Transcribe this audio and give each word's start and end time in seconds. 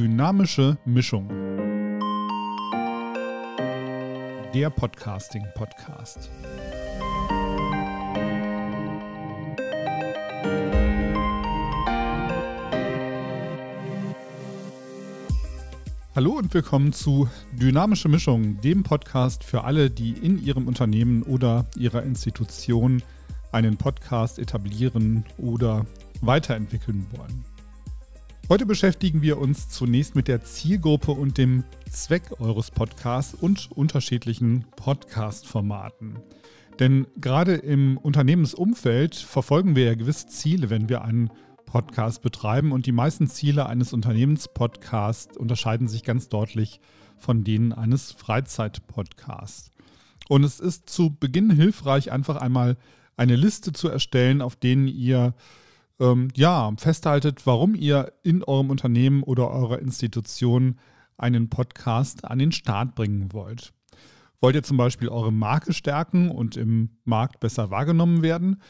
Dynamische 0.00 0.78
Mischung. 0.86 1.28
Der 4.54 4.70
Podcasting-Podcast. 4.70 6.30
Hallo 16.16 16.30
und 16.32 16.54
willkommen 16.54 16.94
zu 16.94 17.28
Dynamische 17.52 18.08
Mischung, 18.08 18.58
dem 18.62 18.82
Podcast 18.82 19.44
für 19.44 19.64
alle, 19.64 19.90
die 19.90 20.12
in 20.12 20.42
ihrem 20.42 20.66
Unternehmen 20.66 21.24
oder 21.24 21.66
ihrer 21.76 22.04
Institution 22.04 23.02
einen 23.52 23.76
Podcast 23.76 24.38
etablieren 24.38 25.26
oder 25.36 25.84
weiterentwickeln 26.22 27.06
wollen. 27.14 27.44
Heute 28.50 28.66
beschäftigen 28.66 29.22
wir 29.22 29.38
uns 29.38 29.68
zunächst 29.68 30.16
mit 30.16 30.26
der 30.26 30.42
Zielgruppe 30.42 31.12
und 31.12 31.38
dem 31.38 31.62
Zweck 31.88 32.40
eures 32.40 32.72
Podcasts 32.72 33.32
und 33.32 33.70
unterschiedlichen 33.70 34.66
Podcast-Formaten. 34.74 36.18
Denn 36.80 37.06
gerade 37.20 37.54
im 37.54 37.96
Unternehmensumfeld 37.96 39.14
verfolgen 39.14 39.76
wir 39.76 39.84
ja 39.84 39.94
gewisse 39.94 40.26
Ziele, 40.26 40.68
wenn 40.68 40.88
wir 40.88 41.02
einen 41.02 41.30
Podcast 41.64 42.22
betreiben 42.22 42.72
und 42.72 42.86
die 42.86 42.92
meisten 42.92 43.28
Ziele 43.28 43.66
eines 43.66 43.92
Unternehmenspodcasts 43.92 45.36
unterscheiden 45.36 45.86
sich 45.86 46.02
ganz 46.02 46.28
deutlich 46.28 46.80
von 47.18 47.44
denen 47.44 47.72
eines 47.72 48.10
Freizeitpodcasts. 48.10 49.70
Und 50.28 50.42
es 50.42 50.58
ist 50.58 50.90
zu 50.90 51.14
Beginn 51.14 51.50
hilfreich, 51.50 52.10
einfach 52.10 52.34
einmal 52.34 52.76
eine 53.16 53.36
Liste 53.36 53.72
zu 53.72 53.88
erstellen, 53.88 54.42
auf 54.42 54.56
denen 54.56 54.88
ihr 54.88 55.34
ähm, 56.00 56.28
ja, 56.34 56.72
festhaltet, 56.76 57.46
warum 57.46 57.74
ihr 57.74 58.12
in 58.22 58.42
eurem 58.42 58.70
Unternehmen 58.70 59.22
oder 59.22 59.50
eurer 59.50 59.78
Institution 59.78 60.78
einen 61.16 61.50
Podcast 61.50 62.24
an 62.24 62.38
den 62.38 62.52
Start 62.52 62.94
bringen 62.94 63.32
wollt. 63.32 63.72
Wollt 64.40 64.56
ihr 64.56 64.62
zum 64.62 64.78
Beispiel 64.78 65.10
eure 65.10 65.32
Marke 65.32 65.74
stärken 65.74 66.30
und 66.30 66.56
im 66.56 66.90
Markt 67.04 67.40
besser 67.40 67.70
wahrgenommen 67.70 68.22
werden? 68.22 68.62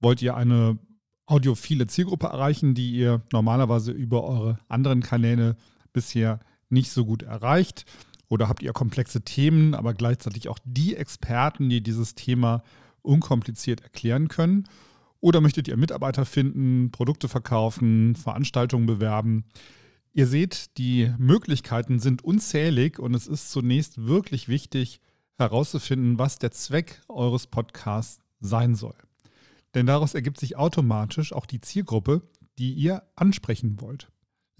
Wollt 0.00 0.20
ihr 0.20 0.36
eine 0.36 0.78
audiophile 1.26 1.86
Zielgruppe 1.86 2.26
erreichen, 2.26 2.74
die 2.74 2.90
ihr 2.92 3.22
normalerweise 3.32 3.92
über 3.92 4.24
eure 4.24 4.58
anderen 4.68 5.00
Kanäle 5.00 5.56
bisher 5.92 6.40
nicht 6.68 6.90
so 6.90 7.04
gut 7.04 7.22
erreicht? 7.22 7.84
Oder 8.28 8.48
habt 8.48 8.62
ihr 8.62 8.72
komplexe 8.72 9.22
Themen, 9.22 9.74
aber 9.74 9.94
gleichzeitig 9.94 10.48
auch 10.48 10.58
die 10.64 10.96
Experten, 10.96 11.68
die 11.68 11.82
dieses 11.82 12.16
Thema 12.16 12.64
unkompliziert 13.02 13.82
erklären 13.82 14.26
können? 14.26 14.64
Oder 15.22 15.40
möchtet 15.40 15.68
ihr 15.68 15.76
Mitarbeiter 15.76 16.26
finden, 16.26 16.90
Produkte 16.90 17.28
verkaufen, 17.28 18.16
Veranstaltungen 18.16 18.86
bewerben? 18.86 19.44
Ihr 20.12 20.26
seht, 20.26 20.76
die 20.78 21.14
Möglichkeiten 21.16 22.00
sind 22.00 22.24
unzählig 22.24 22.98
und 22.98 23.14
es 23.14 23.28
ist 23.28 23.52
zunächst 23.52 24.04
wirklich 24.04 24.48
wichtig 24.48 25.00
herauszufinden, 25.38 26.18
was 26.18 26.40
der 26.40 26.50
Zweck 26.50 27.00
eures 27.08 27.46
Podcasts 27.46 28.20
sein 28.40 28.74
soll. 28.74 28.96
Denn 29.74 29.86
daraus 29.86 30.14
ergibt 30.14 30.40
sich 30.40 30.56
automatisch 30.56 31.32
auch 31.32 31.46
die 31.46 31.60
Zielgruppe, 31.60 32.22
die 32.58 32.72
ihr 32.72 33.04
ansprechen 33.14 33.80
wollt. 33.80 34.10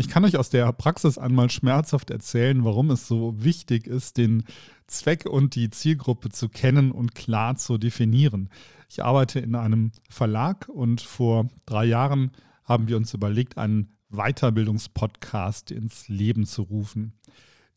Ich 0.03 0.09
kann 0.09 0.25
euch 0.25 0.37
aus 0.37 0.51
der 0.51 0.73
Praxis 0.73 1.17
einmal 1.17 1.49
schmerzhaft 1.49 2.11
erzählen, 2.11 2.65
warum 2.65 2.91
es 2.91 3.07
so 3.07 3.35
wichtig 3.37 3.87
ist, 3.87 4.17
den 4.17 4.43
Zweck 4.89 5.27
und 5.27 5.55
die 5.55 5.71
Zielgruppe 5.71 6.29
zu 6.31 6.49
kennen 6.49 6.91
und 6.91 7.15
klar 7.15 7.55
zu 7.55 7.79
definieren. 7.79 8.49
Ich 8.89 9.05
arbeite 9.05 9.39
in 9.39 9.55
einem 9.55 9.93
Verlag 10.11 10.69
und 10.69 11.03
vor 11.03 11.51
drei 11.67 11.85
Jahren 11.85 12.33
haben 12.65 12.89
wir 12.89 12.97
uns 12.97 13.15
überlegt, 13.15 13.59
einen 13.59 13.93
Weiterbildungspodcast 14.09 15.71
ins 15.71 16.09
Leben 16.09 16.47
zu 16.47 16.63
rufen. 16.63 17.13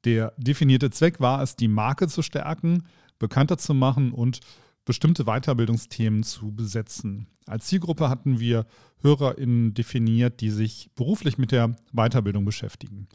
Der 0.04 0.34
definierte 0.38 0.89
Zweck 0.89 1.20
war 1.20 1.44
es, 1.44 1.56
die 1.56 1.67
Marke 1.67 2.08
zu 2.08 2.23
stärken, 2.23 2.88
bekannter 3.20 3.60
zu 3.60 3.76
machen 3.76 4.11
und 4.11 4.39
bestimmte 4.86 5.26
Weiterbildungsthemen 5.26 6.23
zu 6.23 6.52
besetzen. 6.52 7.28
Als 7.48 7.66
Zielgruppe 7.66 8.10
hatten 8.10 8.40
wir 8.40 8.66
HörerInnen 9.02 9.73
definiert, 9.73 10.42
die 10.42 10.52
sich 10.52 10.90
beruflich 10.96 11.38
mit 11.38 11.52
der 11.52 11.76
Weiterbildung 11.92 12.46
beschäftigen. 12.46 13.08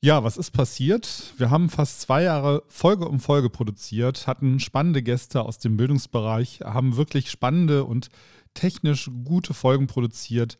Ja, 0.00 0.22
was 0.22 0.36
ist 0.36 0.50
passiert? 0.50 1.32
Wir 1.38 1.50
haben 1.50 1.70
fast 1.70 2.02
zwei 2.02 2.24
Jahre 2.24 2.62
Folge 2.68 3.08
um 3.08 3.20
Folge 3.20 3.48
produziert, 3.48 4.26
hatten 4.26 4.60
spannende 4.60 5.02
Gäste 5.02 5.42
aus 5.42 5.58
dem 5.58 5.76
Bildungsbereich, 5.76 6.60
haben 6.62 6.96
wirklich 6.96 7.30
spannende 7.30 7.84
und 7.84 8.10
technisch 8.52 9.10
gute 9.24 9.54
Folgen 9.54 9.86
produziert. 9.86 10.58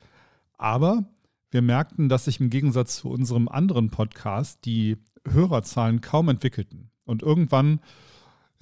Aber 0.57 1.05
wir 1.51 1.61
merkten, 1.61 2.09
dass 2.09 2.25
sich 2.25 2.41
im 2.41 2.49
Gegensatz 2.51 2.97
zu 2.97 3.11
unserem 3.11 3.49
anderen 3.49 3.91
Podcast 3.91 4.61
die 4.65 4.97
Hörerzahlen 5.29 6.01
kaum 6.01 6.29
entwickelten. 6.31 6.91
Und 7.05 7.23
irgendwann 7.23 7.81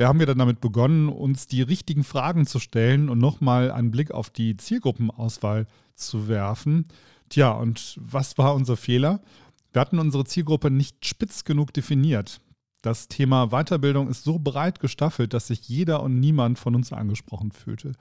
ja, 0.02 0.08
haben 0.08 0.18
wir 0.18 0.26
dann 0.26 0.38
damit 0.38 0.60
begonnen, 0.60 1.08
uns 1.08 1.46
die 1.46 1.62
richtigen 1.62 2.02
Fragen 2.02 2.44
zu 2.44 2.58
stellen 2.58 3.08
und 3.08 3.18
nochmal 3.18 3.70
einen 3.70 3.92
Blick 3.92 4.10
auf 4.10 4.30
die 4.30 4.56
Zielgruppenauswahl 4.56 5.66
zu 5.94 6.26
werfen. 6.26 6.86
Tja, 7.28 7.52
und 7.52 7.98
was 8.00 8.36
war 8.36 8.54
unser 8.54 8.76
Fehler? 8.76 9.20
Wir 9.72 9.80
hatten 9.80 10.00
unsere 10.00 10.24
Zielgruppe 10.24 10.70
nicht 10.70 11.06
spitz 11.06 11.44
genug 11.44 11.72
definiert. 11.72 12.40
Das 12.82 13.06
Thema 13.06 13.50
Weiterbildung 13.50 14.08
ist 14.08 14.24
so 14.24 14.40
breit 14.40 14.80
gestaffelt, 14.80 15.34
dass 15.34 15.46
sich 15.46 15.68
jeder 15.68 16.02
und 16.02 16.18
niemand 16.18 16.58
von 16.58 16.74
uns 16.74 16.92
angesprochen 16.92 17.52
fühlte. 17.52 17.92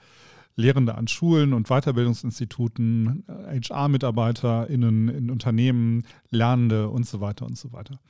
Lehrende 0.56 0.96
an 0.96 1.06
Schulen 1.06 1.52
und 1.52 1.68
Weiterbildungsinstituten, 1.68 3.24
HR-MitarbeiterInnen 3.28 5.08
in 5.08 5.30
Unternehmen, 5.30 6.02
Lernende 6.30 6.88
und 6.88 7.06
so 7.06 7.20
weiter 7.20 7.46
und 7.46 7.56
so 7.56 7.72
weiter. 7.72 8.00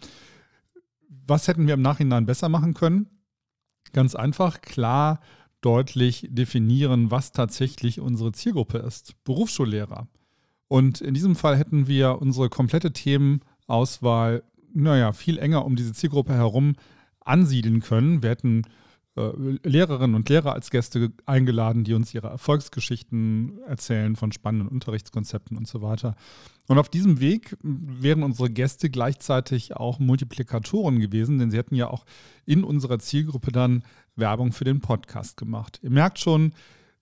Was 1.27 1.47
hätten 1.47 1.67
wir 1.67 1.75
im 1.75 1.83
Nachhinein 1.83 2.25
besser 2.25 2.49
machen 2.49 2.73
können? 2.73 3.07
Ganz 3.93 4.15
einfach, 4.15 4.61
klar, 4.61 5.21
deutlich 5.61 6.27
definieren, 6.31 7.11
was 7.11 7.33
tatsächlich 7.33 8.01
unsere 8.01 8.33
Zielgruppe 8.33 8.79
ist. 8.79 9.15
Berufsschullehrer. 9.25 10.09
Und 10.69 11.01
in 11.01 11.15
diesem 11.15 11.37
Fall 11.37 11.57
hätten 11.57 11.87
wir 11.87 12.21
unsere 12.21 12.49
komplette 12.49 12.93
Themenauswahl, 12.93 14.43
naja, 14.73 15.13
viel 15.13 15.39
enger 15.39 15.65
um 15.65 15.77
diese 15.77 15.93
Zielgruppe 15.93 16.33
herum 16.33 16.75
ansiedeln 17.21 17.81
können. 17.81 18.23
Wir 18.23 18.31
hätten 18.31 18.63
Lehrerinnen 19.15 20.15
und 20.15 20.29
Lehrer 20.31 20.55
als 20.55 20.71
Gäste 20.71 21.13
eingeladen, 21.27 21.85
die 21.85 21.93
uns 21.93 22.15
ihre 22.15 22.29
Erfolgsgeschichten 22.29 23.61
erzählen 23.67 24.17
von 24.17 24.33
spannenden 24.33 24.69
Unterrichtskonzepten 24.69 25.59
und 25.59 25.69
so 25.69 25.83
weiter. 25.83 26.17
Und 26.67 26.79
auf 26.79 26.89
diesem 26.89 27.21
Weg 27.21 27.59
wären 27.63 28.23
unsere 28.23 28.49
Gäste 28.49 28.89
gleichzeitig 28.89 29.77
auch 29.77 29.99
Multiplikatoren 29.99 30.99
gewesen, 30.99 31.39
denn 31.39 31.51
sie 31.51 31.59
hätten 31.59 31.75
ja 31.75 31.89
auch 31.89 32.07
in 32.47 32.65
unserer 32.65 32.99
Zielgruppe 33.01 33.53
dann 33.53 33.83
Werbung 34.17 34.53
für 34.53 34.65
den 34.65 34.81
Podcast 34.81 35.37
gemacht. 35.37 35.79
Ihr 35.83 35.91
merkt 35.91 36.19
schon 36.19 36.55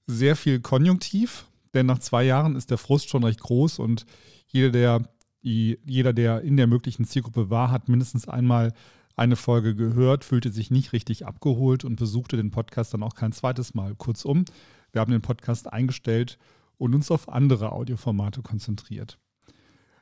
sehr 0.08 0.34
viel 0.34 0.58
Konjunktiv, 0.58 1.46
denn 1.74 1.86
nach 1.86 2.00
zwei 2.00 2.24
Jahren 2.24 2.56
ist 2.56 2.72
der 2.72 2.78
Frust 2.78 3.08
schon 3.08 3.22
recht 3.22 3.40
groß 3.40 3.78
und 3.78 4.04
jeder, 4.48 4.70
der, 4.70 5.02
jeder, 5.42 6.12
der 6.12 6.40
in 6.40 6.56
der 6.56 6.66
möglichen 6.66 7.04
Zielgruppe 7.04 7.50
war, 7.50 7.70
hat 7.70 7.88
mindestens 7.88 8.28
einmal 8.28 8.72
eine 9.16 9.36
Folge 9.36 9.74
gehört, 9.74 10.24
fühlte 10.24 10.50
sich 10.50 10.70
nicht 10.70 10.92
richtig 10.92 11.26
abgeholt 11.26 11.84
und 11.84 11.96
besuchte 11.96 12.36
den 12.36 12.50
Podcast 12.50 12.94
dann 12.94 13.02
auch 13.02 13.14
kein 13.14 13.32
zweites 13.32 13.74
Mal. 13.74 13.94
Kurzum, 13.94 14.44
wir 14.92 15.00
haben 15.00 15.12
den 15.12 15.22
Podcast 15.22 15.72
eingestellt 15.72 16.38
und 16.78 16.94
uns 16.94 17.10
auf 17.10 17.28
andere 17.28 17.72
Audioformate 17.72 18.42
konzentriert. 18.42 19.18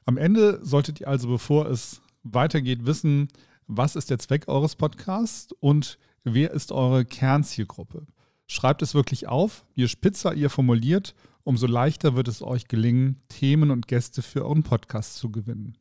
Am 0.05 0.17
Ende 0.17 0.65
solltet 0.65 1.01
ihr 1.01 1.09
also, 1.09 1.29
bevor 1.29 1.67
es 1.67 2.01
weitergeht, 2.23 2.87
wissen, 2.87 3.29
was 3.67 3.97
ist 3.97 4.11
der 4.11 4.19
Zweck 4.19 4.49
eures 4.49 4.77
Podcasts 4.77 5.53
und 5.61 5.99
wer 6.25 6.53
ist 6.53 6.73
eure 6.73 7.05
Kernzielgruppe. 7.05 8.07
Schreibt 8.47 8.81
es 8.81 8.95
wirklich 8.95 9.29
auf. 9.29 9.67
Je 9.75 9.89
spitzer 9.89 10.35
ihr 10.35 10.49
formuliert, 10.49 11.15
umso 11.43 11.67
leichter 11.67 12.17
wird 12.17 12.29
es 12.29 12.43
euch 12.43 12.69
gelingen, 12.69 13.17
Themen 13.29 13.71
und 13.71 13.89
Gäste 13.89 14.23
für 14.23 14.45
euren 14.45 14.63
Podcast 14.63 15.17
zu 15.17 15.31
gewinnen. 15.31 15.77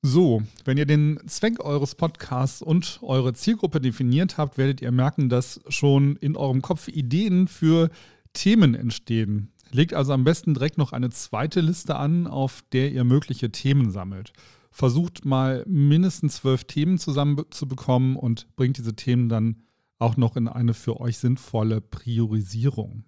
So, 0.00 0.42
wenn 0.64 0.78
ihr 0.78 0.86
den 0.86 1.18
Zweck 1.26 1.58
eures 1.58 1.96
Podcasts 1.96 2.62
und 2.62 3.00
eure 3.02 3.34
Zielgruppe 3.34 3.80
definiert 3.80 4.38
habt, 4.38 4.56
werdet 4.56 4.80
ihr 4.80 4.92
merken, 4.92 5.28
dass 5.28 5.60
schon 5.68 6.14
in 6.16 6.36
eurem 6.36 6.62
Kopf 6.62 6.86
Ideen 6.86 7.48
für 7.48 7.90
Themen 8.32 8.76
entstehen. 8.76 9.50
Legt 9.72 9.94
also 9.94 10.12
am 10.12 10.22
besten 10.22 10.54
direkt 10.54 10.78
noch 10.78 10.92
eine 10.92 11.10
zweite 11.10 11.60
Liste 11.60 11.96
an, 11.96 12.28
auf 12.28 12.62
der 12.72 12.92
ihr 12.92 13.02
mögliche 13.02 13.50
Themen 13.50 13.90
sammelt. 13.90 14.32
Versucht 14.70 15.24
mal 15.24 15.64
mindestens 15.66 16.36
zwölf 16.36 16.64
Themen 16.64 16.98
zusammenzubekommen 16.98 18.14
und 18.14 18.46
bringt 18.54 18.78
diese 18.78 18.94
Themen 18.94 19.28
dann 19.28 19.64
auch 19.98 20.16
noch 20.16 20.36
in 20.36 20.46
eine 20.46 20.74
für 20.74 21.00
euch 21.00 21.18
sinnvolle 21.18 21.80
Priorisierung. 21.80 23.02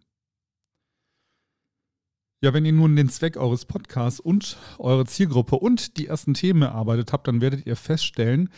Ja, 2.42 2.54
wenn 2.54 2.64
ihr 2.64 2.72
nun 2.72 2.96
den 2.96 3.10
Zweck 3.10 3.36
eures 3.36 3.66
Podcasts 3.66 4.18
und 4.18 4.56
eure 4.78 5.04
Zielgruppe 5.04 5.56
und 5.56 5.98
die 5.98 6.06
ersten 6.06 6.32
Themen 6.32 6.62
erarbeitet 6.62 7.12
habt, 7.12 7.28
dann 7.28 7.42
werdet 7.42 7.66
ihr 7.66 7.76
feststellen, 7.76 8.48